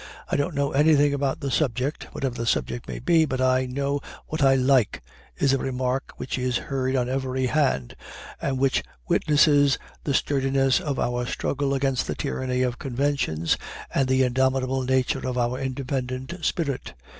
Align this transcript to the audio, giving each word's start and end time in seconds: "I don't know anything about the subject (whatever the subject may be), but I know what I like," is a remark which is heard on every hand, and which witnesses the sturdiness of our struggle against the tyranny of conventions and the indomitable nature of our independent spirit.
"I 0.29 0.35
don't 0.35 0.55
know 0.55 0.71
anything 0.71 1.13
about 1.13 1.41
the 1.41 1.51
subject 1.51 2.05
(whatever 2.11 2.33
the 2.33 2.47
subject 2.47 2.87
may 2.87 2.97
be), 2.97 3.23
but 3.25 3.39
I 3.39 3.67
know 3.67 4.01
what 4.25 4.41
I 4.41 4.55
like," 4.55 5.03
is 5.37 5.53
a 5.53 5.59
remark 5.59 6.13
which 6.17 6.39
is 6.39 6.57
heard 6.57 6.95
on 6.95 7.07
every 7.07 7.45
hand, 7.45 7.95
and 8.41 8.57
which 8.57 8.81
witnesses 9.07 9.77
the 10.03 10.15
sturdiness 10.15 10.79
of 10.79 10.97
our 10.97 11.27
struggle 11.27 11.75
against 11.75 12.07
the 12.07 12.15
tyranny 12.15 12.63
of 12.63 12.79
conventions 12.79 13.57
and 13.93 14.07
the 14.07 14.23
indomitable 14.23 14.81
nature 14.81 15.27
of 15.27 15.37
our 15.37 15.59
independent 15.59 16.33
spirit. 16.43 16.95